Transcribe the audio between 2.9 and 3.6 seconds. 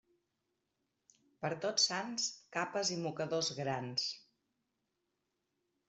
i mocadors